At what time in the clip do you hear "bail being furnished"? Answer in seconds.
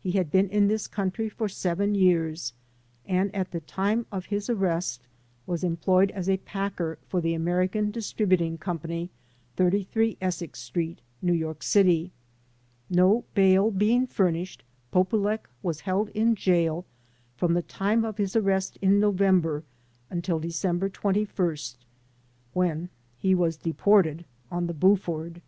13.34-14.62